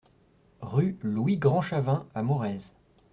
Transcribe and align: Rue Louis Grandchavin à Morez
Rue 0.61 0.97
Louis 1.03 1.37
Grandchavin 1.37 2.07
à 2.15 2.23
Morez 2.23 2.57